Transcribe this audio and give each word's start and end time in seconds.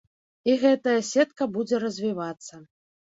І 0.53 0.53
гэтая 0.61 0.95
сетка 1.09 1.49
будзе 1.59 1.81
развівацца. 1.87 2.53